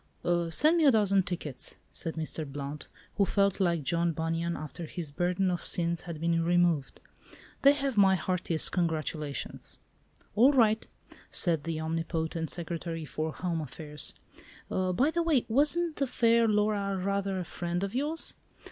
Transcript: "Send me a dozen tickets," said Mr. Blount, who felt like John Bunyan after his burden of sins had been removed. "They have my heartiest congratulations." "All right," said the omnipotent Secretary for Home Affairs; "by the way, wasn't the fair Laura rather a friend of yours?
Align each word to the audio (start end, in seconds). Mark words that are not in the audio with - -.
"Send 0.49 0.77
me 0.77 0.85
a 0.85 0.89
dozen 0.89 1.21
tickets," 1.21 1.75
said 1.91 2.15
Mr. 2.15 2.43
Blount, 2.51 2.87
who 3.17 3.23
felt 3.25 3.59
like 3.59 3.83
John 3.83 4.13
Bunyan 4.13 4.57
after 4.57 4.85
his 4.87 5.11
burden 5.11 5.51
of 5.51 5.63
sins 5.63 6.01
had 6.01 6.19
been 6.19 6.43
removed. 6.43 6.99
"They 7.61 7.73
have 7.73 7.97
my 7.97 8.15
heartiest 8.15 8.71
congratulations." 8.71 9.77
"All 10.35 10.53
right," 10.53 10.87
said 11.29 11.65
the 11.65 11.79
omnipotent 11.79 12.49
Secretary 12.49 13.05
for 13.05 13.31
Home 13.31 13.61
Affairs; 13.61 14.15
"by 14.71 15.11
the 15.13 15.21
way, 15.21 15.45
wasn't 15.47 15.97
the 15.97 16.07
fair 16.07 16.47
Laura 16.47 16.97
rather 16.97 17.37
a 17.39 17.43
friend 17.45 17.83
of 17.83 17.93
yours? 17.93 18.33